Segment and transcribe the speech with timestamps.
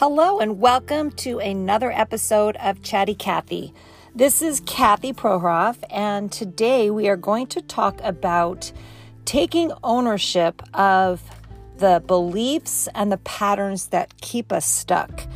[0.00, 3.74] Hello, and welcome to another episode of Chatty Kathy.
[4.14, 8.72] This is Kathy Prohroff, and today we are going to talk about
[9.26, 11.22] taking ownership of
[11.76, 15.26] the beliefs and the patterns that keep us stuck.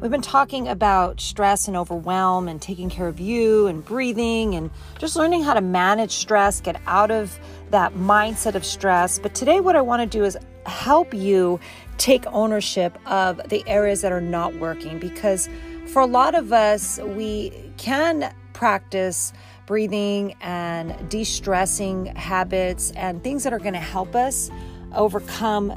[0.00, 4.70] We've been talking about stress and overwhelm and taking care of you and breathing and
[4.98, 7.36] just learning how to manage stress, get out of
[7.70, 9.18] that mindset of stress.
[9.18, 11.58] But today, what I want to do is help you
[11.98, 15.48] take ownership of the areas that are not working because
[15.86, 19.32] for a lot of us, we can practice
[19.66, 24.50] breathing and de stressing habits and things that are going to help us
[24.94, 25.72] overcome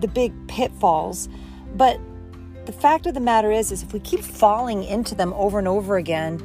[0.00, 1.28] the big pitfalls.
[1.74, 1.98] But
[2.66, 5.68] the fact of the matter is, is if we keep falling into them over and
[5.68, 6.38] over again,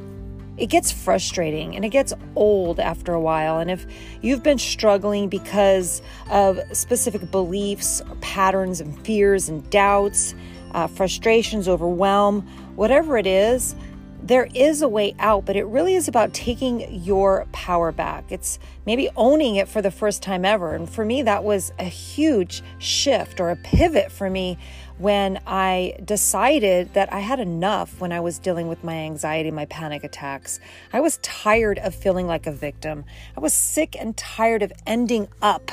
[0.58, 3.60] it gets frustrating and it gets old after a while.
[3.60, 3.86] And if
[4.22, 10.34] you've been struggling because of specific beliefs, patterns, and fears and doubts,
[10.74, 12.42] uh, frustrations, overwhelm,
[12.76, 13.76] whatever it is,
[14.22, 18.26] there is a way out, but it really is about taking your power back.
[18.30, 20.74] It's maybe owning it for the first time ever.
[20.74, 24.58] And for me, that was a huge shift or a pivot for me
[24.98, 29.66] when I decided that I had enough when I was dealing with my anxiety, my
[29.66, 30.60] panic attacks.
[30.92, 33.06] I was tired of feeling like a victim.
[33.36, 35.72] I was sick and tired of ending up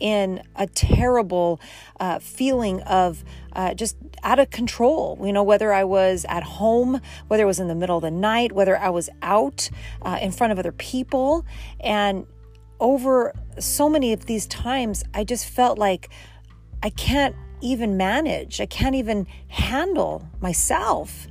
[0.00, 1.60] in a terrible
[2.00, 5.20] uh, feeling of uh, just out of control.
[5.22, 8.10] You know, whether I was at home, whether it was in the middle of the
[8.10, 9.70] night, whether I was out
[10.02, 11.46] uh, in front of other people.
[11.78, 12.26] And
[12.80, 16.10] over so many of these times, I just felt like
[16.82, 18.60] I can't even manage.
[18.60, 21.26] I can't even handle myself.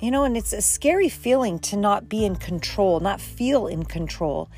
[0.00, 3.84] You know, and it's a scary feeling to not be in control, not feel in
[3.84, 4.50] control.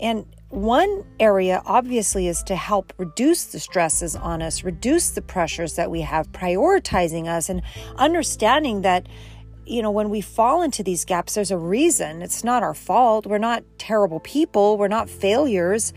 [0.00, 5.74] And one area, obviously, is to help reduce the stresses on us, reduce the pressures
[5.74, 7.62] that we have, prioritizing us, and
[7.96, 9.06] understanding that,
[9.66, 12.22] you know, when we fall into these gaps, there's a reason.
[12.22, 13.26] It's not our fault.
[13.26, 14.78] We're not terrible people.
[14.78, 15.92] We're not failures.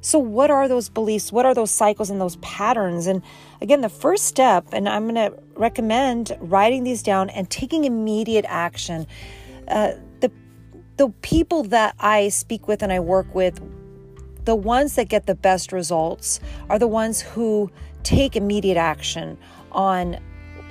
[0.00, 1.32] So, what are those beliefs?
[1.32, 3.06] What are those cycles and those patterns?
[3.06, 3.22] And
[3.60, 8.46] again, the first step, and I'm going to recommend writing these down and taking immediate
[8.48, 9.06] action.
[9.68, 10.30] Uh, the
[10.96, 13.60] the people that I speak with and I work with,
[14.44, 17.70] the ones that get the best results are the ones who
[18.02, 19.36] take immediate action
[19.72, 20.18] on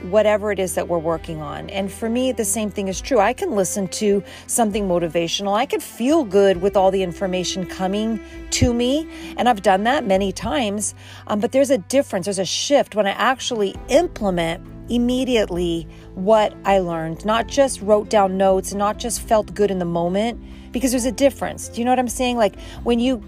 [0.03, 1.69] whatever it is that we're working on.
[1.69, 3.19] And for me, the same thing is true.
[3.19, 5.57] I can listen to something motivational.
[5.57, 9.07] I can feel good with all the information coming to me.
[9.37, 10.95] And I've done that many times.
[11.27, 16.79] Um, but there's a difference, there's a shift when I actually implement immediately what I
[16.79, 21.05] learned, not just wrote down notes, not just felt good in the moment, because there's
[21.05, 21.69] a difference.
[21.69, 22.37] Do you know what I'm saying?
[22.37, 23.23] Like when you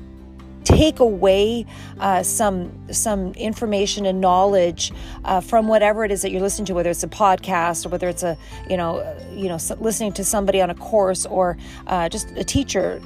[0.64, 1.66] take away
[2.00, 4.92] uh, some some information and knowledge
[5.26, 8.10] uh, from whatever it is that you're listening to, whether it's a podcast or whether
[8.10, 8.38] it's a
[8.70, 11.58] you know uh, you know listening to somebody on a course or
[11.88, 13.02] uh, just a teacher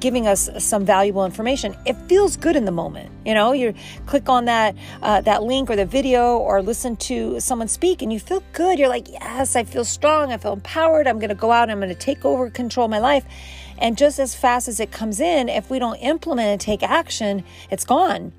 [0.00, 3.52] giving us some valuable information it feels good in the moment you know?
[3.52, 3.74] You
[4.06, 8.12] click on that uh, that link or the video or listen to someone speak and
[8.12, 8.78] you feel good.
[8.78, 10.32] You're like yes i feel strong.
[10.32, 11.06] I feel empowered.
[11.06, 13.24] I'm going to go out i'm going to take over control my life
[13.78, 17.44] and just as fast as it comes in, if we don't implement and take action,
[17.70, 18.32] it's gone.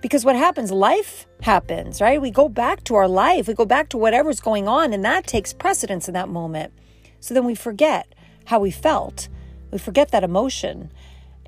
[0.00, 0.72] Because what happens?
[0.72, 2.20] Life happens, right?
[2.20, 5.26] We go back to our life, we go back to whatever's going on, and that
[5.26, 6.72] takes precedence in that moment.
[7.20, 8.12] So then we forget
[8.46, 9.28] how we felt,
[9.70, 10.90] we forget that emotion.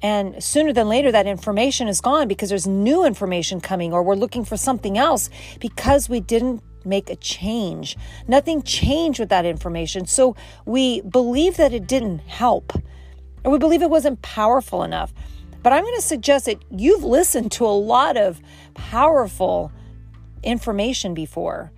[0.03, 4.15] And sooner than later, that information is gone because there's new information coming, or we're
[4.15, 5.31] looking for something else
[5.61, 7.97] because we didn't make a change.
[8.29, 10.07] Nothing changed with that information.
[10.07, 12.73] So we believe that it didn't help
[13.45, 15.13] or we believe it wasn't powerful enough.
[15.63, 18.41] But I'm going to suggest that you've listened to a lot of
[18.75, 19.73] powerful
[20.43, 21.73] information before.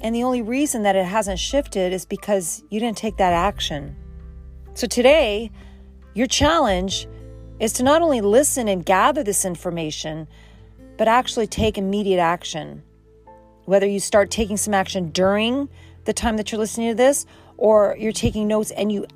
[0.00, 3.96] And the only reason that it hasn't shifted is because you didn't take that action.
[4.74, 5.50] So today,
[6.14, 7.08] your challenge
[7.58, 10.28] is to not only listen and gather this information,
[10.96, 12.82] but actually take immediate action.
[13.64, 15.68] Whether you start taking some action during
[16.04, 17.24] the time that you're listening to this,
[17.56, 19.06] or you're taking notes and you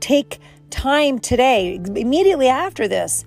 [0.00, 0.38] take
[0.70, 3.24] time today, immediately after this,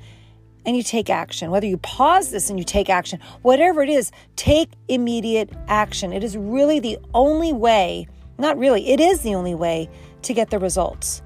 [0.66, 1.52] and you take action.
[1.52, 6.14] Whether you pause this and you take action, whatever it is, take immediate action.
[6.14, 8.08] It is really the only way,
[8.38, 9.90] not really, it is the only way
[10.24, 11.22] to get the results.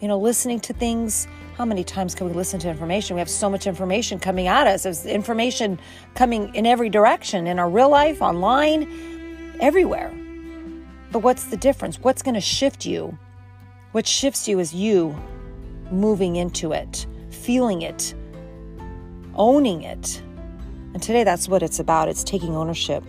[0.00, 1.26] You know, listening to things,
[1.56, 3.16] how many times can we listen to information?
[3.16, 4.84] We have so much information coming at us.
[4.84, 5.78] There's information
[6.14, 10.10] coming in every direction in our real life, online, everywhere.
[11.12, 11.98] But what's the difference?
[11.98, 13.18] What's going to shift you?
[13.92, 15.20] What shifts you is you
[15.90, 18.14] moving into it, feeling it,
[19.34, 20.22] owning it.
[20.94, 22.08] And today that's what it's about.
[22.08, 23.02] It's taking ownership.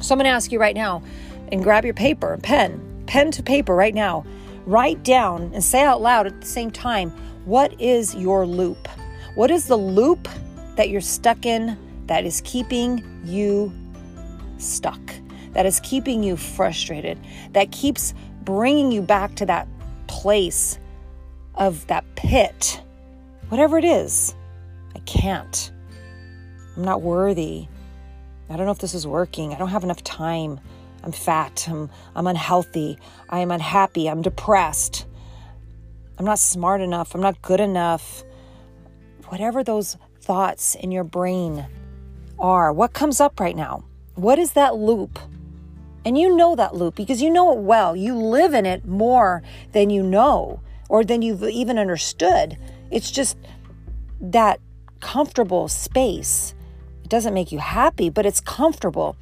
[0.00, 1.02] So I'm going to ask you right now
[1.50, 4.24] and grab your paper and pen, pen to paper right now.
[4.66, 7.10] Write down and say out loud at the same time
[7.44, 8.88] what is your loop?
[9.34, 10.28] What is the loop
[10.76, 11.76] that you're stuck in
[12.06, 13.72] that is keeping you
[14.58, 15.00] stuck,
[15.52, 17.18] that is keeping you frustrated,
[17.52, 18.14] that keeps
[18.46, 19.68] bringing you back to that
[20.06, 20.78] place
[21.54, 22.80] of that pit,
[23.50, 24.34] whatever it is.
[24.94, 25.70] I can't.
[26.76, 27.66] I'm not worthy.
[28.48, 29.52] I don't know if this is working.
[29.52, 30.60] I don't have enough time.
[31.02, 31.66] I'm fat.
[31.68, 32.98] I'm, I'm unhealthy.
[33.28, 34.08] I am unhappy.
[34.08, 35.06] I'm depressed.
[36.18, 37.14] I'm not smart enough.
[37.14, 38.24] I'm not good enough.
[39.28, 41.66] Whatever those thoughts in your brain
[42.38, 43.84] are, what comes up right now?
[44.14, 45.18] What is that loop?
[46.06, 47.96] And you know that loop because you know it well.
[47.96, 49.42] You live in it more
[49.72, 52.56] than you know or than you've even understood.
[52.92, 53.36] It's just
[54.20, 54.60] that
[55.00, 56.54] comfortable space.
[57.02, 59.16] It doesn't make you happy, but it's comfortable.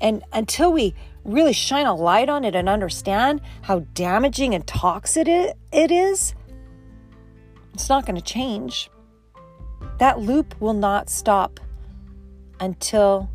[0.00, 0.92] And until we
[1.24, 6.34] really shine a light on it and understand how damaging and toxic it, is,
[7.72, 8.90] it's not going to change.
[9.98, 11.60] That loop will not stop
[12.58, 13.30] until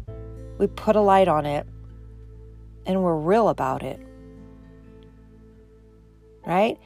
[0.57, 1.66] we put a light on it
[2.89, 4.00] and we're real about it.
[6.44, 6.80] Right?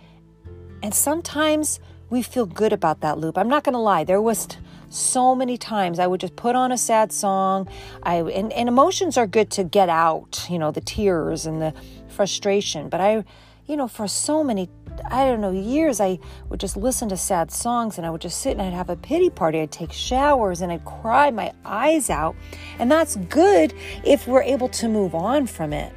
[0.83, 1.79] And sometimes
[2.09, 3.37] we feel good about that loop.
[3.37, 4.03] I'm not going to lie.
[4.03, 4.49] There was
[4.89, 7.69] so many times I would just put on a sad song.
[8.03, 11.73] I and, and emotions are good to get out, you know, the tears and the
[12.09, 12.89] frustration.
[12.89, 13.23] But I,
[13.65, 14.69] you know, for so many
[15.09, 16.19] I don't know, years, I
[16.49, 18.95] would just listen to sad songs and I would just sit and I'd have a
[18.95, 19.59] pity party.
[19.59, 22.35] I'd take showers and I'd cry my eyes out.
[22.79, 23.73] And that's good
[24.03, 25.93] if we're able to move on from it.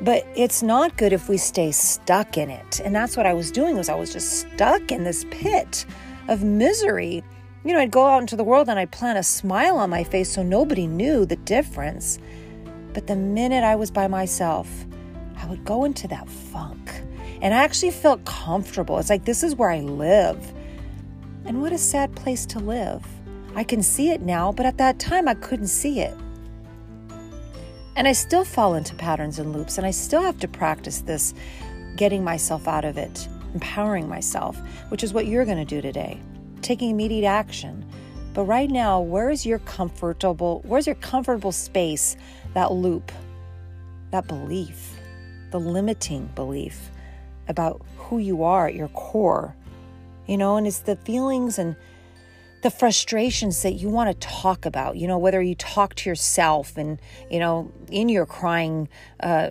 [0.00, 2.80] But it's not good if we stay stuck in it.
[2.80, 5.86] And that's what I was doing was I was just stuck in this pit
[6.28, 7.24] of misery.
[7.64, 10.04] You know, I'd go out into the world and I'd plant a smile on my
[10.04, 12.18] face so nobody knew the difference.
[12.92, 14.68] But the minute I was by myself,
[15.36, 17.02] I would go into that funk
[17.42, 18.98] and I actually felt comfortable.
[18.98, 20.52] It's like, this is where I live.
[21.44, 23.06] And what a sad place to live.
[23.54, 26.14] I can see it now, but at that time I couldn't see it.
[27.96, 31.32] And I still fall into patterns and loops, and I still have to practice this
[31.96, 34.60] getting myself out of it, empowering myself,
[34.90, 36.20] which is what you're going to do today,
[36.60, 37.84] taking immediate action.
[38.34, 42.16] But right now, where is your comfortable, where's your comfortable space,
[42.52, 43.10] that loop,
[44.10, 44.98] that belief,
[45.50, 46.90] the limiting belief?
[47.48, 49.54] About who you are at your core,
[50.26, 51.76] you know, and it's the feelings and
[52.62, 56.76] the frustrations that you want to talk about, you know, whether you talk to yourself
[56.76, 57.00] and,
[57.30, 58.88] you know, in your crying
[59.20, 59.50] uh,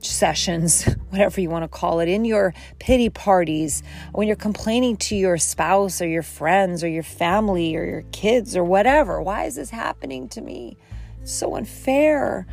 [0.00, 3.82] sessions, whatever you want to call it, in your pity parties,
[4.12, 8.56] when you're complaining to your spouse or your friends or your family or your kids
[8.56, 9.20] or whatever.
[9.22, 10.76] Why is this happening to me?
[11.22, 12.46] It's so unfair.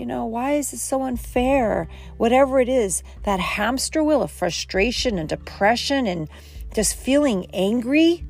[0.00, 1.86] You know, why is this so unfair?
[2.16, 6.26] Whatever it is, that hamster wheel of frustration and depression and
[6.72, 8.24] just feeling angry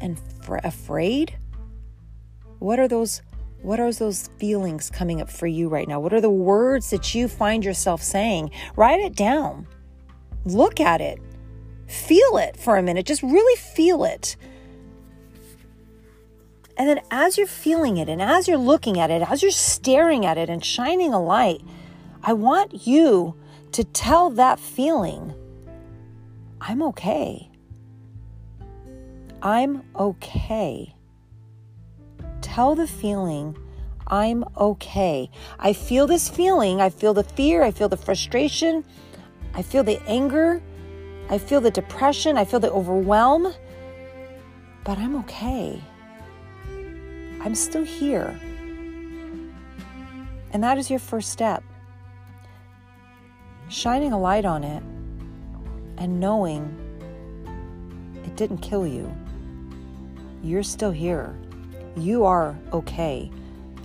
[0.00, 1.38] and fr- afraid.
[2.58, 3.22] What are those
[3.62, 6.00] what are those feelings coming up for you right now?
[6.00, 8.50] What are the words that you find yourself saying?
[8.74, 9.68] Write it down.
[10.44, 11.20] Look at it.
[11.86, 13.06] Feel it for a minute.
[13.06, 14.34] Just really feel it.
[16.76, 20.26] And then as you're feeling it and as you're looking at it, as you're staring
[20.26, 21.62] at it and shining a light,
[22.22, 23.36] I want you
[23.72, 25.34] to tell that feeling,
[26.60, 27.50] I'm okay.
[29.42, 30.94] I'm okay.
[32.40, 33.56] Tell the feeling,
[34.06, 35.30] I'm okay.
[35.58, 36.80] I feel this feeling.
[36.80, 37.62] I feel the fear.
[37.62, 38.84] I feel the frustration.
[39.54, 40.62] I feel the anger.
[41.30, 42.36] I feel the depression.
[42.36, 43.52] I feel the overwhelm.
[44.84, 45.82] But I'm okay.
[47.44, 48.40] I'm still here.
[50.50, 51.62] And that is your first step.
[53.68, 54.82] Shining a light on it
[55.98, 56.80] and knowing
[58.24, 59.14] it didn't kill you.
[60.42, 61.36] You're still here.
[61.96, 63.30] You are okay.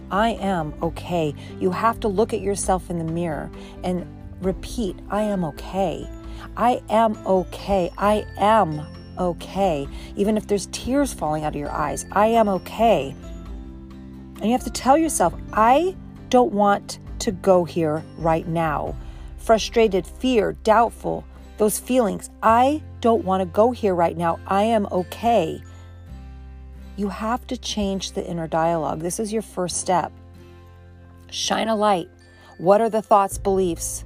[0.10, 1.36] I am okay.
[1.60, 3.52] You have to look at yourself in the mirror
[3.84, 4.08] and
[4.42, 6.10] repeat, I am okay.
[6.56, 7.92] I am okay.
[7.98, 8.82] I am
[9.18, 9.88] okay.
[10.16, 13.16] Even if there's tears falling out of your eyes, I am okay.
[14.40, 15.96] And you have to tell yourself, I
[16.30, 18.96] don't want to go here right now.
[19.38, 21.26] Frustrated, fear, doubtful,
[21.58, 22.30] those feelings.
[22.42, 24.40] I don't want to go here right now.
[24.48, 25.62] I am okay.
[26.96, 29.02] You have to change the inner dialogue.
[29.02, 30.12] This is your first step.
[31.30, 32.10] Shine a light.
[32.58, 34.06] What are the thoughts, beliefs?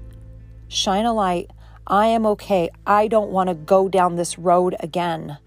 [0.67, 1.51] Shine a light.
[1.85, 2.69] I am okay.
[2.85, 5.37] I don't want to go down this road again.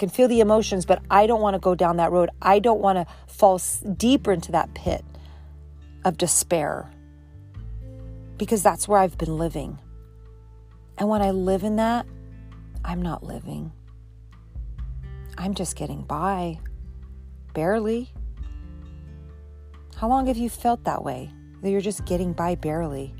[0.00, 2.30] Can feel the emotions, but I don't want to go down that road.
[2.40, 3.60] I don't want to fall
[3.98, 5.04] deeper into that pit
[6.06, 6.90] of despair.
[8.40, 9.78] because that's where I've been living.
[10.96, 12.06] And when I live in that,
[12.82, 13.70] I'm not living.
[15.36, 16.58] I'm just getting by.
[17.52, 18.10] Barely.
[19.96, 21.30] How long have you felt that way?
[21.60, 23.14] That you're just getting by barely?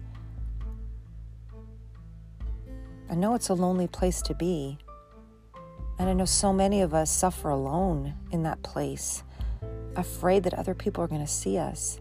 [3.11, 4.79] I know it's a lonely place to be.
[6.01, 9.23] And I know so many of us suffer alone in that place,
[9.97, 12.01] afraid that other people are going to see us.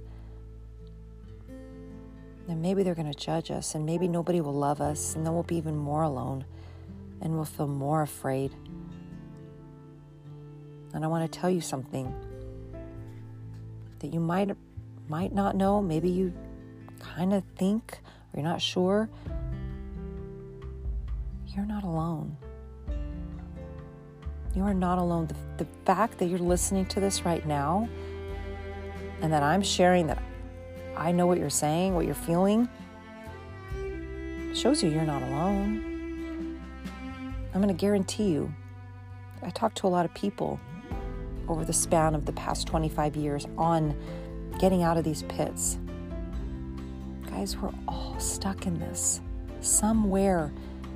[2.48, 5.34] And maybe they're going to judge us, and maybe nobody will love us, and then
[5.34, 6.46] we'll be even more alone,
[7.20, 8.56] and we'll feel more afraid.
[10.94, 12.16] And I want to tell you something
[14.00, 14.56] that you might
[15.10, 16.32] might not know, maybe you
[17.00, 18.00] kind of think
[18.32, 19.10] or you're not sure.
[21.48, 22.38] You're not alone.
[24.56, 25.28] You are not alone.
[25.28, 27.88] The, the fact that you're listening to this right now
[29.22, 30.22] and that I'm sharing that
[30.98, 32.68] I know what you're saying, what you're feeling,
[34.54, 36.60] shows you you're not alone.
[37.54, 38.54] I'm going to guarantee you.
[39.42, 40.60] I talked to a lot of people
[41.48, 43.96] over the span of the past 25 years on
[44.60, 45.78] getting out of these pits.
[47.30, 49.22] Guys, we're all stuck in this.
[49.62, 50.52] Somewhere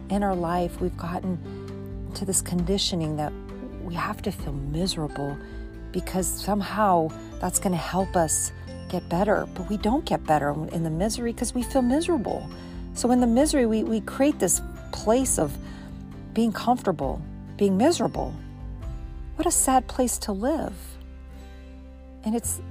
[0.09, 3.31] in our life, we've gotten to this conditioning that
[3.93, 5.37] we have to feel miserable
[5.91, 7.07] because somehow
[7.39, 8.51] that's going to help us
[8.89, 9.47] get better.
[9.53, 12.49] But we don't get better in the misery because we feel miserable.
[12.95, 15.55] So in the misery, we, we create this place of
[16.33, 17.21] being comfortable,
[17.55, 18.33] being miserable.
[19.35, 20.73] What a sad place to live.
[22.23, 22.61] And it's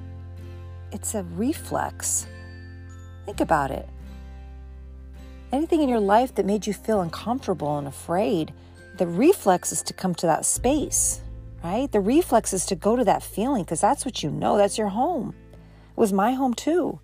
[0.90, 2.26] it's a reflex.
[3.26, 3.88] Think about it.
[5.52, 8.52] Anything in your life that made you feel uncomfortable and afraid,
[8.98, 11.20] the reflex is to come to that space,
[11.64, 11.90] right?
[11.90, 14.88] The reflex is to go to that feeling because that's what you know, that's your
[14.88, 15.34] home.
[15.52, 17.00] It was my home too.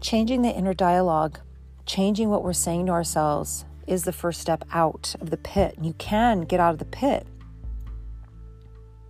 [0.00, 1.40] Changing the inner dialogue,
[1.86, 5.74] changing what we're saying to ourselves is the first step out of the pit.
[5.76, 7.26] And you can get out of the pit.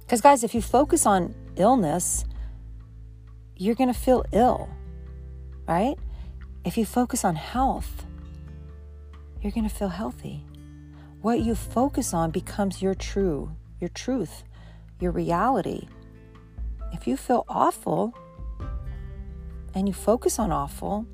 [0.00, 2.25] Because, guys, if you focus on illness,
[3.57, 4.71] you're going to feel ill,
[5.66, 5.97] right?
[6.64, 8.07] If you focus on health,
[9.42, 10.45] you're going to feel healthy.
[11.20, 14.44] What you focus on becomes your true, your truth,
[15.00, 15.88] your reality.
[16.92, 18.14] If you feel awful
[19.75, 21.06] and you focus on awful,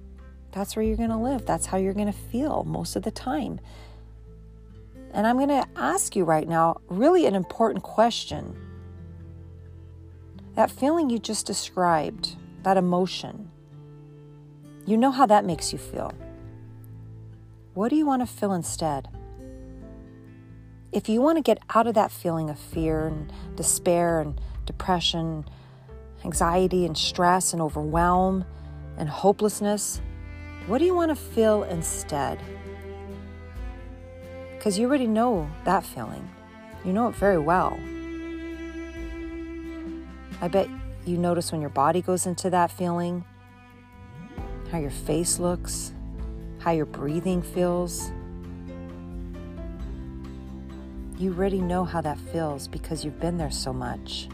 [0.53, 1.47] that's where you're going to live.
[1.47, 3.61] That's how you're going to feel most of the time.
[5.13, 8.55] And I'm going to ask you right now really an important question.
[10.55, 13.51] That feeling you just described, that emotion,
[14.85, 16.13] you know how that makes you feel.
[17.73, 19.09] What do you want to feel instead?
[20.95, 25.45] If you want to get out of that feeling of fear and despair and depression,
[26.25, 28.45] anxiety and stress and overwhelm
[28.97, 30.01] and hopelessness,
[30.69, 32.39] what do you want to feel instead?
[34.53, 36.31] Because you already know that feeling.
[36.85, 37.77] You know it very well.
[40.41, 40.69] I bet
[41.05, 43.25] you notice when your body goes into that feeling,
[44.71, 45.93] how your face looks,
[46.61, 48.13] how your breathing feels.
[51.17, 54.29] You already know how that feels because you've been there so much.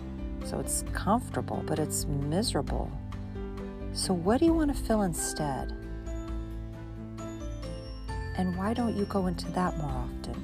[0.46, 2.90] So it's comfortable, but it's miserable.
[3.92, 5.76] So, what do you want to feel instead?
[8.38, 10.34] And why don't you go into that more often?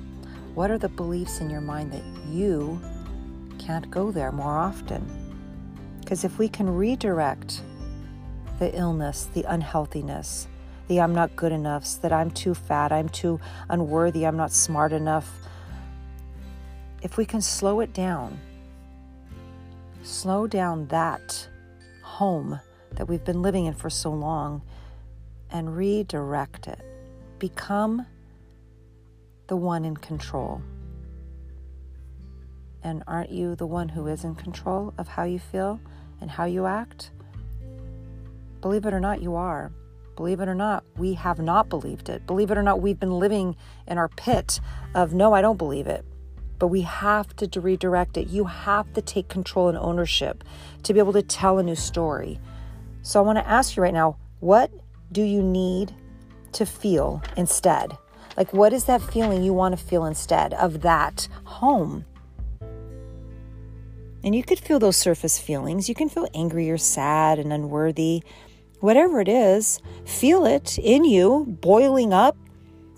[0.54, 2.80] What are the beliefs in your mind that you
[3.58, 5.04] can't go there more often?
[6.00, 7.62] Because if we can redirect
[8.58, 10.48] the illness, the unhealthiness,
[10.88, 13.40] the I'm not good enough, that I'm too fat, I'm too
[13.70, 15.30] unworthy, I'm not smart enough,
[17.06, 18.36] if we can slow it down,
[20.02, 21.48] slow down that
[22.02, 22.58] home
[22.96, 24.60] that we've been living in for so long
[25.52, 26.84] and redirect it,
[27.38, 28.04] become
[29.46, 30.60] the one in control.
[32.82, 35.80] And aren't you the one who is in control of how you feel?
[36.20, 37.10] and how you act?
[38.60, 39.70] Believe it or not, you are.
[40.16, 42.26] Believe it or not, we have not believed it.
[42.26, 43.54] Believe it or not, we've been living
[43.86, 44.60] in our pit
[44.94, 46.04] of no, I don't believe it.
[46.58, 48.28] But we have to redirect it.
[48.28, 50.42] You have to take control and ownership
[50.84, 52.40] to be able to tell a new story.
[53.02, 54.70] So I want to ask you right now what
[55.12, 55.94] do you need
[56.52, 57.96] to feel instead?
[58.36, 62.04] Like, what is that feeling you want to feel instead of that home?
[64.22, 65.88] And you could feel those surface feelings.
[65.88, 68.22] You can feel angry or sad and unworthy.
[68.80, 72.36] Whatever it is, feel it in you, boiling up.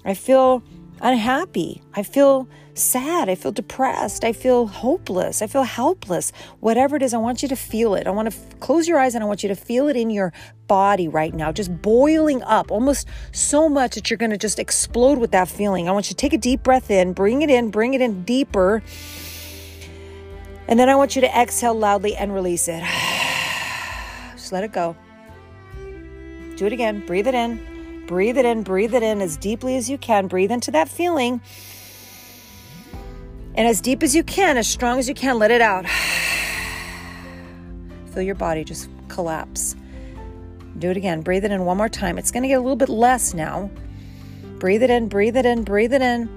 [0.05, 0.63] I feel
[1.01, 1.83] unhappy.
[1.95, 3.29] I feel sad.
[3.29, 4.25] I feel depressed.
[4.25, 5.43] I feel hopeless.
[5.43, 6.33] I feel helpless.
[6.61, 8.07] Whatever it is, I want you to feel it.
[8.07, 10.11] I want to f- close your eyes and I want you to feel it in
[10.11, 10.33] your
[10.67, 15.19] body right now, just boiling up almost so much that you're going to just explode
[15.19, 15.89] with that feeling.
[15.89, 18.25] I want you to take a deep breath in, bring it in, bring it in
[18.25, 18.83] deeper.
[20.69, 22.83] And then I want you to exhale loudly and release it.
[24.33, 24.97] Just let it go.
[26.57, 27.07] Do it again.
[27.07, 27.78] Breathe it in.
[28.09, 30.29] Breathe it in, breathe it in as deeply as you can.
[30.29, 31.43] Breathe into that feeling.
[33.55, 35.85] And as deep as you can, as strong as you can, let it out.
[38.15, 39.77] Feel your body just collapse.
[40.79, 41.21] Do it again.
[41.21, 42.17] Breathe it in one more time.
[42.17, 43.71] It's going to get a little bit less now.
[44.59, 46.31] Breathe it in, breathe it in, breathe it in.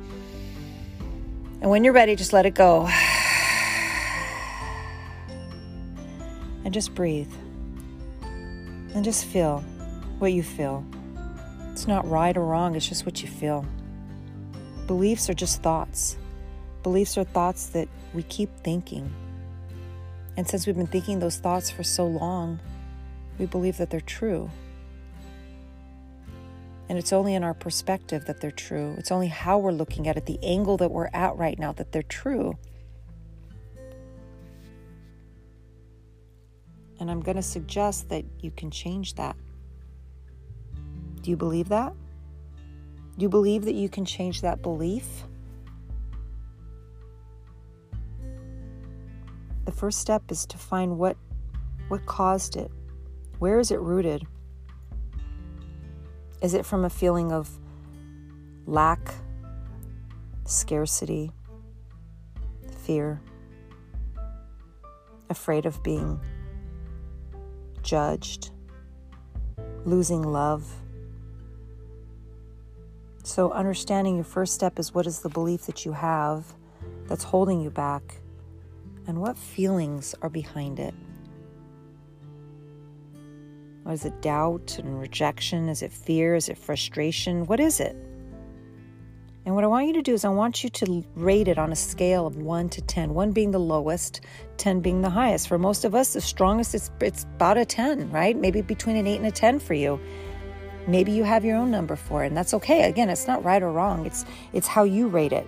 [1.62, 2.90] And when you're ready, just let it go.
[6.63, 7.32] And just breathe.
[8.94, 9.62] And just feel
[10.20, 10.86] what you feel.
[11.81, 13.65] It's not right or wrong, it's just what you feel.
[14.85, 16.15] Beliefs are just thoughts.
[16.83, 19.11] Beliefs are thoughts that we keep thinking.
[20.38, 22.59] And since we've been thinking those thoughts for so long,
[23.39, 24.51] we believe that they're true.
[26.88, 28.93] And it's only in our perspective that they're true.
[29.00, 31.91] It's only how we're looking at it, the angle that we're at right now, that
[31.91, 32.59] they're true.
[37.00, 39.35] And I'm going to suggest that you can change that.
[41.22, 41.94] Do you believe that?
[43.18, 45.08] Do you believe that you can change that belief?
[49.66, 51.18] The first step is to find what
[51.90, 52.72] what caused it.
[53.40, 54.25] Where is it rooted?
[56.42, 57.50] Is it from a feeling of
[58.66, 59.13] lack,
[60.46, 61.32] scarcity,
[62.78, 63.22] fear,
[65.30, 66.20] afraid of being
[67.84, 68.51] judged,
[69.86, 70.66] losing love?
[73.24, 76.54] So, understanding your first step is what is the belief that you have
[77.08, 78.20] that's holding you back,
[79.08, 80.94] and what feelings are behind it.
[83.84, 85.70] What is it doubt and rejection?
[85.70, 86.36] Is it fear?
[86.36, 87.46] Is it frustration?
[87.46, 87.96] What is it?
[89.44, 91.72] And what I want you to do is, I want you to rate it on
[91.72, 94.22] a scale of 1 to 10, 1 being the lowest,
[94.57, 95.48] 10 being the highest.
[95.48, 98.38] For most of us, the strongest, it's, it's about a 10, right?
[98.38, 100.00] Maybe between an 8 and a 10 for you.
[100.87, 102.83] Maybe you have your own number for it, and that's okay.
[102.83, 104.05] Again, it's not right or wrong.
[104.05, 105.48] It's it's how you rate it.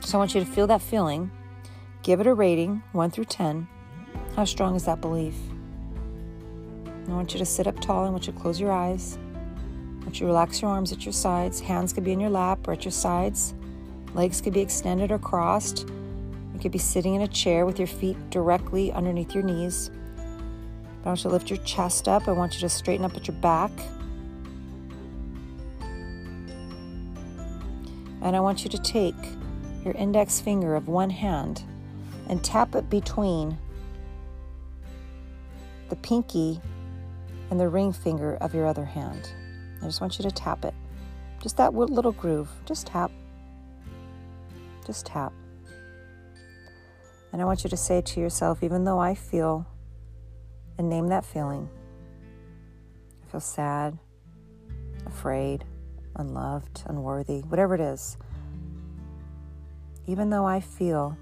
[0.00, 1.30] So I want you to feel that feeling.
[2.02, 3.68] Give it a rating, 1 through 10.
[4.36, 5.34] How strong is that belief?
[7.08, 8.06] I want you to sit up tall.
[8.06, 9.18] I want you to close your eyes.
[10.00, 11.60] I want you to relax your arms at your sides.
[11.60, 13.54] Hands could be in your lap or at your sides.
[14.14, 15.86] Legs could be extended or crossed.
[16.54, 19.90] You could be sitting in a chair with your feet directly underneath your knees.
[21.08, 22.28] I want you to lift your chest up.
[22.28, 23.70] I want you to straighten up at your back.
[28.20, 29.14] And I want you to take
[29.86, 31.62] your index finger of one hand
[32.28, 33.56] and tap it between
[35.88, 36.60] the pinky
[37.50, 39.32] and the ring finger of your other hand.
[39.80, 40.74] I just want you to tap it.
[41.40, 42.50] Just that little groove.
[42.66, 43.10] Just tap.
[44.86, 45.32] Just tap.
[47.32, 49.66] And I want you to say to yourself, even though I feel
[50.78, 51.68] and name that feeling.
[53.22, 53.98] I feel sad,
[55.06, 55.64] afraid,
[56.16, 58.16] unloved, unworthy, whatever it is.
[60.06, 61.18] Even though I feel,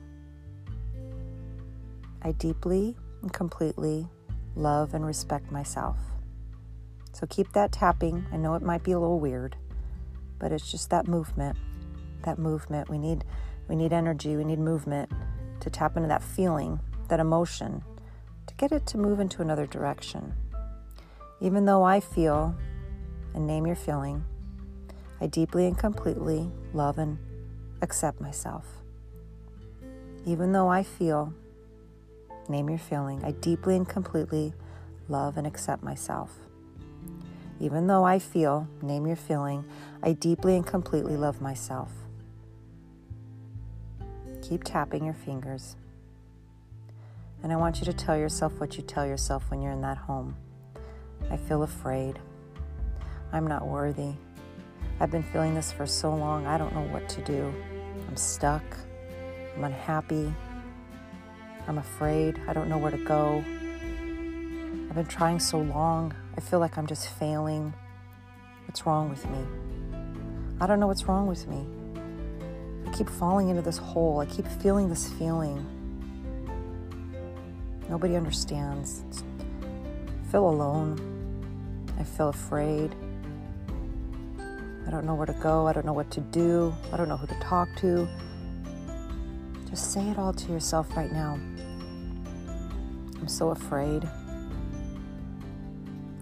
[2.23, 4.07] I deeply and completely
[4.55, 5.99] love and respect myself.
[7.13, 8.27] So keep that tapping.
[8.33, 9.57] I know it might be a little weird,
[10.39, 11.57] but it's just that movement.
[12.23, 12.89] That movement.
[12.89, 13.25] We need
[13.69, 15.11] we need energy, we need movement
[15.61, 17.83] to tap into that feeling, that emotion,
[18.57, 20.35] get it to move into another direction.
[21.41, 22.55] Even though I feel,
[23.35, 24.25] and name your feeling,
[25.21, 27.19] I deeply and completely love and
[27.83, 28.67] accept myself.
[30.25, 31.33] Even though I feel,
[32.49, 34.55] name your feeling, I deeply and completely
[35.09, 36.33] love and accept myself.
[37.61, 39.65] Even though I feel, name your feeling,
[40.03, 41.91] I deeply and completely love myself.
[44.43, 45.77] Keep tapping your fingers.
[47.43, 49.99] And I want you to tell yourself what you tell yourself when you're in that
[49.99, 50.37] home.
[51.31, 52.19] I feel afraid.
[53.33, 54.15] I'm not worthy.
[54.99, 57.53] I've been feeling this for so long, I don't know what to do.
[58.09, 58.65] I'm stuck.
[59.57, 60.33] I'm unhappy.
[61.69, 62.41] I'm afraid.
[62.47, 63.45] I don't know where to go.
[64.89, 66.15] I've been trying so long.
[66.37, 67.75] I feel like I'm just failing.
[68.67, 69.39] What's wrong with me?
[70.61, 71.67] I don't know what's wrong with me.
[72.87, 74.21] I keep falling into this hole.
[74.21, 75.67] I keep feeling this feeling.
[77.89, 79.05] Nobody understands.
[80.09, 80.99] I feel alone.
[81.99, 82.95] I feel afraid.
[84.87, 85.67] I don't know where to go.
[85.67, 86.75] I don't know what to do.
[86.93, 88.09] I don't know who to talk to.
[89.69, 91.39] Just say it all to yourself right now.
[93.21, 94.09] I'm so afraid.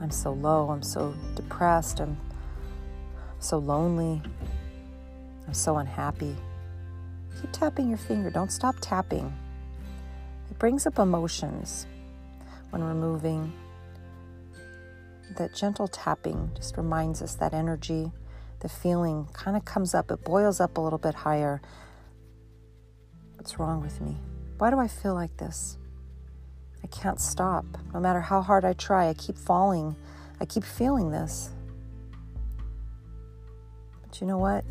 [0.00, 0.70] I'm so low.
[0.70, 2.00] I'm so depressed.
[2.00, 2.16] I'm
[3.38, 4.22] so lonely.
[5.46, 6.36] I'm so unhappy.
[7.40, 8.30] Keep tapping your finger.
[8.30, 9.32] Don't stop tapping.
[10.54, 11.84] It brings up emotions
[12.70, 13.52] when we're moving.
[15.36, 18.12] That gentle tapping just reminds us that energy,
[18.60, 21.60] the feeling kind of comes up, it boils up a little bit higher.
[23.34, 24.16] What's wrong with me?
[24.58, 25.76] Why do I feel like this?
[26.84, 27.66] I can't stop.
[27.92, 29.96] No matter how hard I try, I keep falling.
[30.40, 31.50] I keep feeling this.
[34.02, 34.64] But you know what?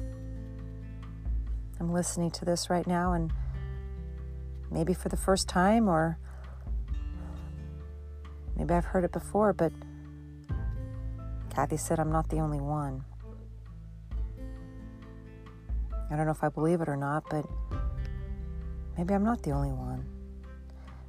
[1.81, 3.33] I'm listening to this right now, and
[4.73, 6.17] maybe for the first time, or
[8.57, 9.71] maybe I've heard it before, but
[11.49, 13.05] Kathy said I'm not the only one.
[16.09, 17.45] I don't know if I believe it or not, but
[18.97, 20.05] maybe I'm not the only one.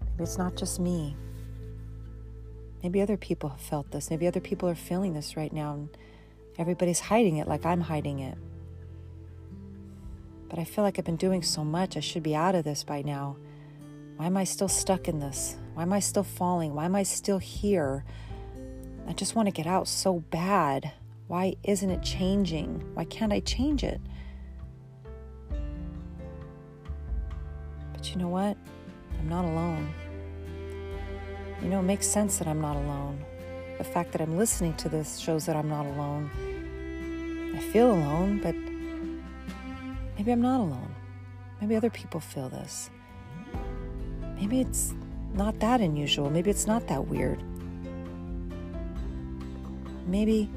[0.00, 1.16] Maybe it's not just me.
[2.82, 4.10] Maybe other people have felt this.
[4.10, 5.88] Maybe other people are feeling this right now, and
[6.58, 8.36] everybody's hiding it like I'm hiding it.
[10.48, 12.84] But I feel like I've been doing so much, I should be out of this
[12.84, 13.36] by now.
[14.16, 15.56] Why am I still stuck in this?
[15.74, 16.74] Why am I still falling?
[16.74, 18.04] Why am I still here?
[19.08, 20.92] I just want to get out so bad.
[21.26, 22.84] Why isn't it changing?
[22.94, 24.00] Why can't I change it?
[27.92, 28.56] But you know what?
[29.18, 29.92] I'm not alone.
[31.60, 33.24] You know, it makes sense that I'm not alone.
[33.78, 36.30] The fact that I'm listening to this shows that I'm not alone.
[37.56, 38.54] I feel alone, but
[40.16, 40.94] maybe I'm not alone.
[41.60, 42.90] Maybe other people feel this.
[44.36, 44.94] Maybe it's
[45.32, 46.30] not that unusual.
[46.30, 47.42] Maybe it's not that weird.
[50.06, 50.50] Maybe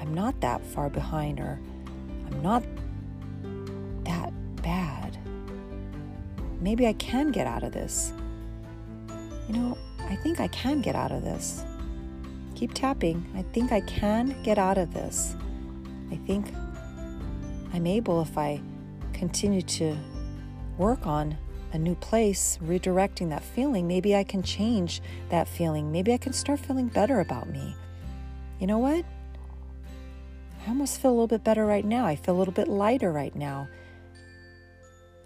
[0.00, 1.58] I'm not that far behind or
[2.26, 2.62] I'm not
[4.04, 4.32] that
[4.62, 5.16] bad.
[6.60, 8.12] Maybe I can get out of this.
[9.48, 11.64] You know, I think I can get out of this.
[12.54, 13.24] Keep tapping.
[13.34, 15.34] I think I can get out of this.
[16.10, 16.54] I think
[17.72, 18.60] I'm able if I
[19.12, 19.96] continue to
[20.78, 21.36] work on
[21.74, 23.88] a new place, redirecting that feeling.
[23.88, 25.90] Maybe I can change that feeling.
[25.90, 27.74] Maybe I can start feeling better about me.
[28.60, 29.04] You know what?
[30.64, 32.06] I almost feel a little bit better right now.
[32.06, 33.68] I feel a little bit lighter right now.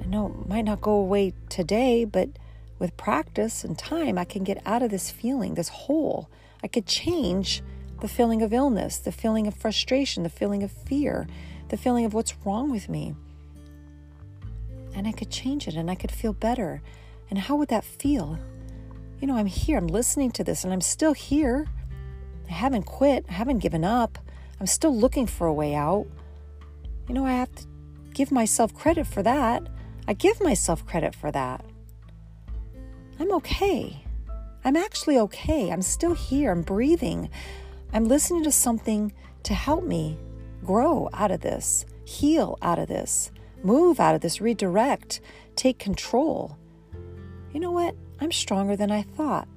[0.03, 2.31] I know it might not go away today, but
[2.79, 6.31] with practice and time, I can get out of this feeling, this hole.
[6.63, 7.63] I could change
[8.01, 11.27] the feeling of illness, the feeling of frustration, the feeling of fear,
[11.69, 13.15] the feeling of what's wrong with me.
[14.99, 16.83] And I could change it and I could feel better.
[17.31, 18.37] And how would that feel?
[19.21, 21.67] You know, I'm here, I'm listening to this, and I'm still here.
[22.49, 24.19] I haven't quit, I haven't given up.
[24.59, 26.07] I'm still looking for a way out.
[27.07, 27.67] You know, I have to
[28.13, 29.69] give myself credit for that.
[30.09, 31.65] I give myself credit for that.
[33.21, 34.05] I'm okay.
[34.65, 35.71] I'm actually okay.
[35.71, 36.51] I'm still here.
[36.51, 37.31] I'm breathing.
[37.93, 39.13] I'm listening to something
[39.45, 40.19] to help me
[40.65, 43.31] grow out of this, heal out of this,
[43.63, 45.21] move out of this, redirect,
[45.57, 46.57] take control.
[47.53, 47.95] You know what?
[48.21, 49.49] I'm stronger than I thought.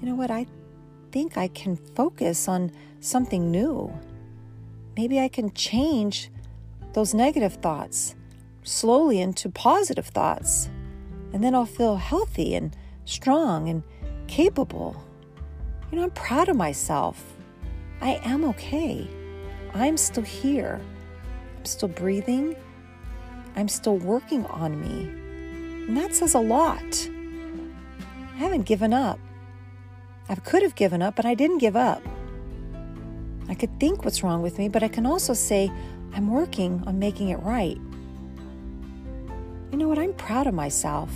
[0.00, 0.30] You know what?
[0.30, 0.46] I
[1.12, 3.92] think I can focus on something new.
[4.96, 6.30] Maybe I can change
[6.92, 8.14] those negative thoughts
[8.64, 10.68] slowly into positive thoughts.
[11.32, 12.74] And then I'll feel healthy and
[13.04, 13.82] strong and
[14.26, 14.96] capable.
[15.90, 17.36] You know, I'm proud of myself.
[18.00, 19.08] I am okay.
[19.74, 20.80] I'm still here.
[21.64, 22.56] I'm still breathing.
[23.56, 25.08] I'm still working on me.
[25.88, 27.08] And that says a lot.
[28.34, 29.18] I haven't given up.
[30.28, 32.02] I could have given up, but I didn't give up.
[33.48, 35.72] I could think what's wrong with me, but I can also say,
[36.12, 37.78] I'm working on making it right.
[39.72, 39.98] You know what?
[39.98, 41.10] I'm proud of myself.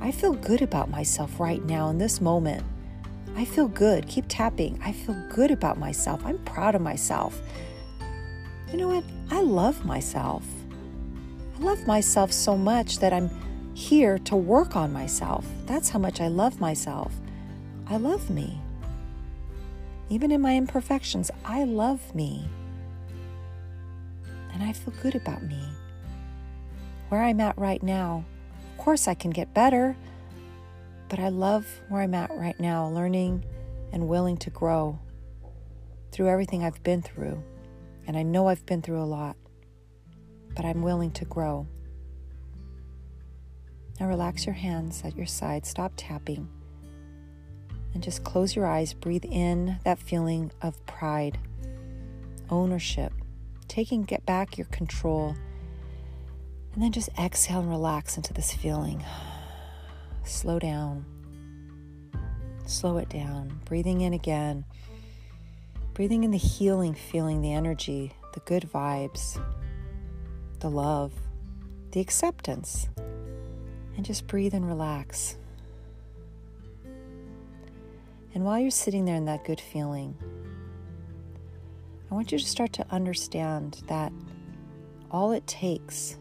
[0.00, 2.64] I feel good about myself right now in this moment.
[3.36, 4.08] I feel good.
[4.08, 4.80] Keep tapping.
[4.82, 6.26] I feel good about myself.
[6.26, 7.40] I'm proud of myself.
[8.74, 9.04] You know what?
[9.30, 10.44] I love myself.
[11.56, 13.30] I love myself so much that I'm
[13.72, 15.46] here to work on myself.
[15.64, 17.14] That's how much I love myself.
[17.86, 18.60] I love me.
[20.08, 22.48] Even in my imperfections, I love me.
[24.52, 25.62] And I feel good about me
[27.10, 28.24] where I'm at right now.
[28.72, 29.96] Of course, I can get better,
[31.08, 33.44] but I love where I'm at right now, learning
[33.92, 34.98] and willing to grow
[36.10, 37.40] through everything I've been through.
[38.06, 39.36] And I know I've been through a lot,
[40.54, 41.66] but I'm willing to grow.
[43.98, 46.48] Now, relax your hands at your side, stop tapping,
[47.92, 48.92] and just close your eyes.
[48.92, 51.38] Breathe in that feeling of pride
[52.50, 53.12] ownership,
[53.68, 55.34] taking get back your control.
[56.74, 59.04] And then just exhale and relax into this feeling.
[60.24, 61.04] Slow down.
[62.66, 63.60] Slow it down.
[63.64, 64.64] Breathing in again.
[65.94, 69.40] Breathing in the healing feeling, the energy, the good vibes,
[70.58, 71.12] the love,
[71.92, 72.88] the acceptance.
[73.96, 75.36] And just breathe and relax.
[78.34, 80.16] And while you're sitting there in that good feeling,
[82.10, 84.12] I want you to start to understand that
[85.12, 86.18] all it takes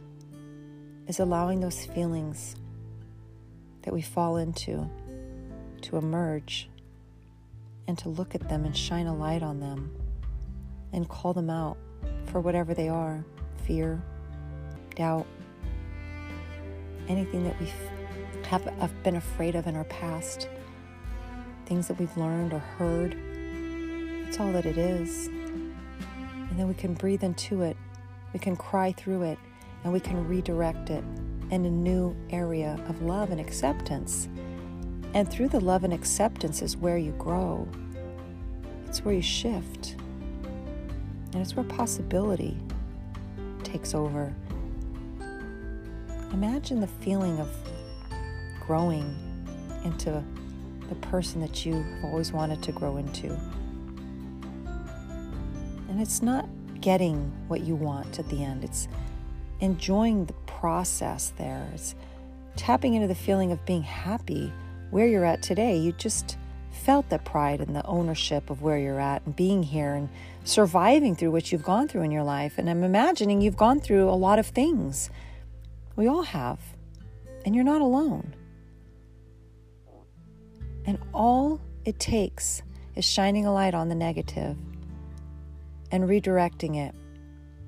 [1.07, 2.55] is allowing those feelings
[3.81, 4.88] that we fall into
[5.81, 6.69] to emerge
[7.88, 9.91] and to look at them and shine a light on them
[10.93, 11.78] and call them out
[12.26, 13.24] for whatever they are
[13.65, 14.02] fear,
[14.96, 15.26] doubt,
[17.08, 17.67] anything that we
[18.43, 20.48] have been afraid of in our past,
[21.65, 23.15] things that we've learned or heard.
[24.28, 25.28] It's all that it is.
[25.28, 27.78] And then we can breathe into it,
[28.32, 29.39] we can cry through it,
[29.84, 31.04] and we can redirect it
[31.52, 34.28] in a new area of love and acceptance.
[35.13, 37.67] And through the love and acceptance is where you grow,
[38.88, 39.95] it's where you shift,
[41.32, 42.58] and it's where possibility
[43.63, 44.34] takes over.
[46.32, 47.49] Imagine the feeling of
[48.65, 49.15] growing
[49.84, 50.23] into
[50.89, 53.28] the person that you have always wanted to grow into.
[55.89, 56.47] And it's not
[56.82, 58.88] getting what you want at the end, it's
[59.60, 61.69] enjoying the process there.
[61.73, 61.95] It's
[62.56, 64.52] tapping into the feeling of being happy
[64.93, 65.75] where you're at today.
[65.75, 66.38] You just
[66.69, 70.08] felt the pride and the ownership of where you're at and being here and
[70.43, 72.60] surviving through what you've gone through in your life.
[72.60, 75.10] And I'm imagining you've gone through a lot of things.
[75.95, 76.60] We all have.
[77.43, 78.36] And you're not alone.
[80.86, 82.62] And all it takes
[82.95, 84.56] is shining a light on the negative
[85.91, 86.93] and redirecting it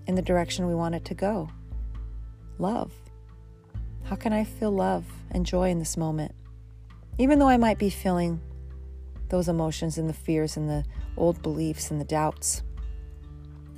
[0.05, 1.49] in the direction we want it to go.
[2.59, 2.91] Love.
[4.03, 6.35] How can I feel love and joy in this moment?
[7.17, 8.41] Even though I might be feeling
[9.29, 10.83] those emotions and the fears and the
[11.17, 12.63] old beliefs and the doubts.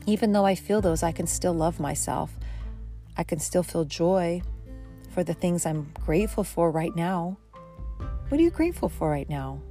[0.05, 2.37] Even though I feel those, I can still love myself.
[3.15, 4.41] I can still feel joy
[5.11, 7.37] for the things I'm grateful for right now.
[8.29, 9.61] What are you grateful for right now?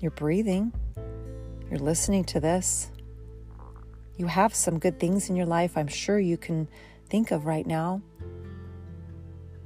[0.00, 0.72] You're breathing.
[1.70, 2.90] You're listening to this.
[4.16, 6.68] You have some good things in your life, I'm sure you can
[7.08, 8.02] think of right now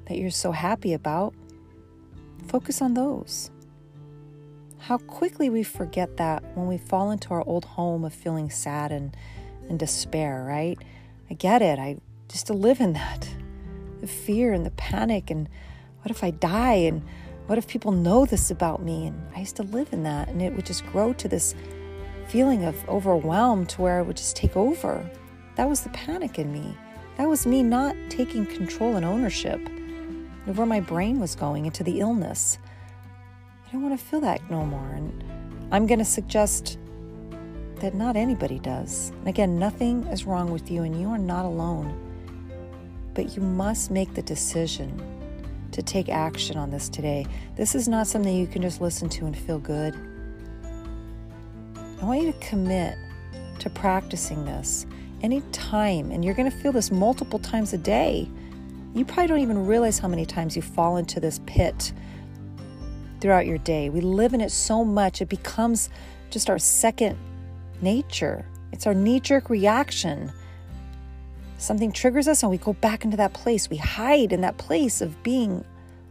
[0.07, 1.35] that you're so happy about.
[2.49, 3.51] Focus on those.
[4.79, 8.93] How quickly we forget that when we fall into our old home of feeling sad
[8.93, 9.17] and,
[9.69, 10.79] and despair, right?
[11.29, 11.79] I get it.
[11.79, 11.97] I
[12.29, 13.29] just to live in that.
[14.01, 15.49] The fear and the panic and
[16.03, 17.03] what if I die and
[17.47, 19.07] what if people know this about me?
[19.07, 21.55] And I used to live in that and it would just grow to this
[22.29, 25.09] feeling of overwhelmed to where it would just take over.
[25.57, 26.77] That was the panic in me.
[27.17, 29.61] That was me not taking control and ownership
[30.55, 32.59] where my brain was going into the illness.
[33.67, 34.93] I don't want to feel that no more.
[34.93, 35.25] And
[35.73, 36.79] I'm going to suggest
[37.81, 39.11] that not anybody does.
[39.11, 42.03] And again, nothing is wrong with you, and you are not alone.
[43.15, 45.03] But you must make the decision
[45.73, 47.27] to take action on this today.
[47.57, 49.95] This is not something you can just listen to and feel good.
[52.01, 52.97] I want you to commit
[53.59, 54.87] to practicing this
[55.23, 58.29] any time, and you're going to feel this multiple times a day.
[58.97, 61.93] You probably don't even realize how many times you fall into this pit
[63.21, 63.91] throughout your day.
[63.91, 65.91] We live in it so much, it becomes
[66.31, 67.19] just our second
[67.83, 68.47] nature.
[68.73, 70.33] It's our knee jerk reaction.
[71.59, 73.69] Something triggers us, and we go back into that place.
[73.69, 75.63] We hide in that place of being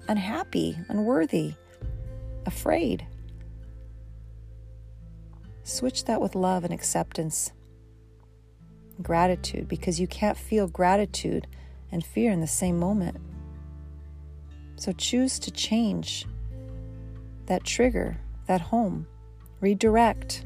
[0.08, 1.56] unhappy, unworthy,
[2.45, 3.08] afraid.
[5.63, 7.52] Switch that with love and acceptance,
[9.02, 11.48] gratitude, because you can't feel gratitude
[11.91, 13.17] and fear in the same moment.
[14.78, 16.26] So choose to change
[17.45, 18.17] that trigger,
[18.48, 19.08] that home,
[19.62, 20.45] redirect.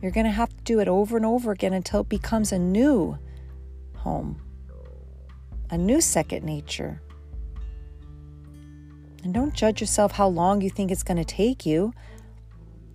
[0.00, 2.58] You're going to have to do it over and over again until it becomes a
[2.58, 3.18] new
[3.96, 4.40] home,
[5.70, 7.00] a new second nature.
[9.24, 11.92] And don't judge yourself how long you think it's going to take you.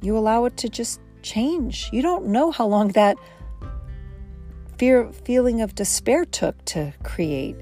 [0.02, 1.90] You allow it to just change.
[1.94, 3.18] You don't know how long that
[4.78, 7.56] fear feeling of despair took to create.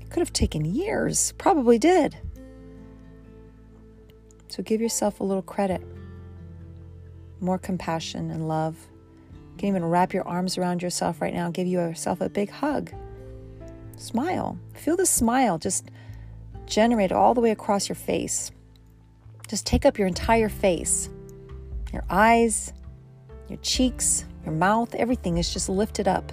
[0.00, 2.16] It could have taken years, probably did.
[4.48, 5.82] So give yourself a little credit,
[7.40, 8.76] more compassion and love.
[9.52, 12.92] You can even wrap your arms around yourself right now, give yourself a big hug.
[13.96, 14.58] Smile.
[14.74, 15.90] Feel the smile just
[16.66, 18.50] generate all the way across your face.
[19.48, 21.08] Just take up your entire face
[21.92, 22.72] your eyes,
[23.48, 26.32] your cheeks, your mouth, everything is just lifted up.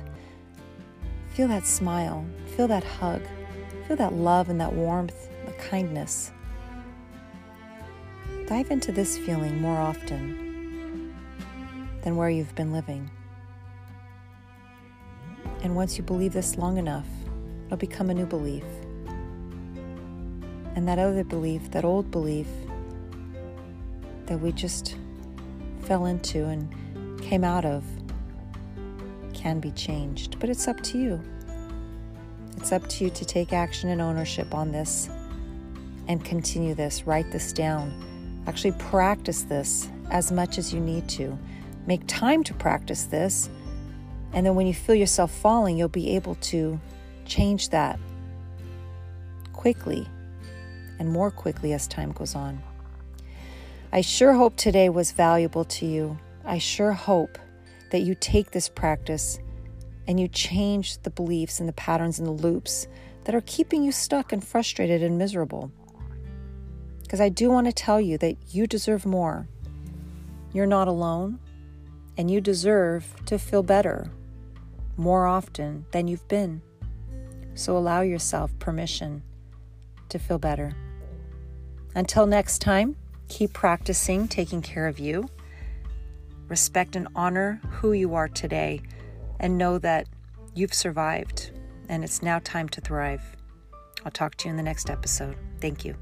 [1.34, 3.22] Feel that smile, feel that hug,
[3.88, 6.32] feel that love and that warmth, the kindness.
[8.48, 11.13] Dive into this feeling more often
[12.04, 13.12] than where you've been living.
[15.62, 17.08] And once you believe this long enough,
[17.65, 18.63] it'll become a new belief.
[20.76, 22.48] And that other belief, that old belief
[24.26, 24.95] that we just
[25.82, 27.84] fell into and came out of,
[29.39, 30.38] can be changed.
[30.39, 31.21] But it's up to you.
[32.58, 35.10] It's up to you to take action and ownership on this
[36.08, 37.08] and continue this.
[37.08, 38.43] Write this down.
[38.47, 41.38] Actually, practice this as much as you need to.
[41.88, 43.49] Make time to practice this.
[44.34, 46.80] And then when you feel yourself falling, you'll be able to
[47.25, 47.97] change that
[49.54, 50.08] quickly
[50.99, 52.62] and more quickly as time goes on.
[53.91, 56.19] I sure hope today was valuable to you.
[56.43, 57.38] I sure hope
[57.91, 59.39] that you take this practice
[60.08, 62.88] and you change the beliefs and the patterns and the loops
[63.25, 65.71] that are keeping you stuck and frustrated and miserable.
[67.02, 69.47] Because I do want to tell you that you deserve more.
[70.54, 71.39] You're not alone,
[72.17, 74.12] and you deserve to feel better
[74.97, 76.62] more often than you've been.
[77.54, 79.23] So allow yourself permission
[80.10, 80.75] to feel better.
[81.95, 82.95] Until next time,
[83.28, 85.30] keep practicing taking care of you.
[86.49, 88.81] Respect and honor who you are today,
[89.39, 90.07] and know that
[90.53, 91.51] you've survived
[91.89, 93.35] and it's now time to thrive.
[94.05, 95.35] I'll talk to you in the next episode.
[95.59, 95.95] Thank you.